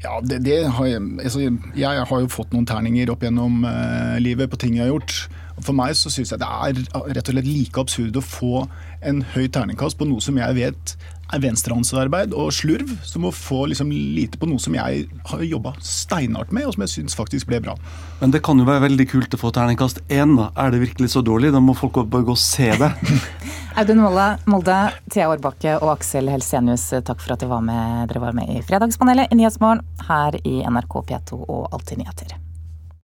Ja, 0.00 0.16
det, 0.24 0.40
det 0.46 0.62
har 0.78 0.86
jeg, 0.88 1.02
altså, 1.20 1.42
jeg 1.76 2.04
har 2.08 2.22
jo 2.22 2.30
fått 2.32 2.54
noen 2.56 2.68
terninger 2.68 3.10
opp 3.12 3.24
gjennom 3.26 3.64
uh, 3.68 4.16
livet 4.22 4.48
på 4.48 4.60
ting 4.60 4.78
jeg 4.78 4.86
har 4.86 4.94
gjort. 4.94 5.16
For 5.64 5.76
meg 5.76 5.96
så 5.98 6.12
syns 6.12 6.32
jeg 6.32 6.40
det 6.40 6.48
er 6.48 6.82
rett 7.14 7.28
og 7.28 7.34
slett 7.34 7.48
like 7.48 7.82
absurd 7.82 8.18
å 8.18 8.24
få 8.24 8.66
en 9.06 9.24
høy 9.34 9.46
terningkast 9.52 9.98
på 9.98 10.08
noe 10.08 10.22
som 10.24 10.38
jeg 10.40 10.56
vet 10.58 10.94
er 11.30 11.42
venstrehåndsarbeid 11.44 12.34
og 12.34 12.50
slurv, 12.54 12.90
som 13.06 13.26
å 13.28 13.32
få 13.34 13.64
liksom 13.70 13.92
lite 13.92 14.38
på 14.40 14.48
noe 14.50 14.62
som 14.62 14.74
jeg 14.74 15.04
har 15.30 15.44
jobba 15.46 15.74
steinhardt 15.84 16.50
med, 16.54 16.66
og 16.66 16.74
som 16.74 16.84
jeg 16.84 16.94
syns 16.94 17.16
faktisk 17.18 17.50
ble 17.50 17.60
bra. 17.62 17.76
Men 18.20 18.34
det 18.34 18.42
kan 18.46 18.58
jo 18.58 18.66
være 18.68 18.88
veldig 18.88 19.06
kult 19.12 19.36
å 19.36 19.40
få 19.40 19.52
terningkast 19.54 20.02
én, 20.08 20.34
da. 20.38 20.50
Er 20.58 20.74
det 20.74 20.82
virkelig 20.82 21.12
så 21.14 21.22
dårlig? 21.26 21.52
Da 21.54 21.62
må 21.62 21.76
folk 21.78 22.02
bare 22.02 22.26
gå 22.26 22.34
og 22.34 22.42
se 22.42 22.72
det. 22.82 22.90
Audun 23.80 24.02
Molde, 24.02 24.80
Thea 25.12 25.30
Årbakke 25.30 25.78
og 25.78 25.94
Aksel 25.94 26.30
Helsenius, 26.32 26.90
takk 27.06 27.22
for 27.22 27.36
at 27.36 27.44
dere 27.44 27.54
var 27.54 27.64
med, 27.64 28.10
dere 28.10 28.26
var 28.26 28.36
med 28.36 28.50
i 28.50 28.62
Fredagspanelet 28.66 29.30
i 29.30 29.40
Nyhetsmorgen 29.40 29.86
her 30.10 30.42
i 30.42 30.60
NRK 30.66 31.02
P2 31.12 31.44
og 31.46 31.68
Alltid 31.70 32.02
nyheter. 32.02 32.40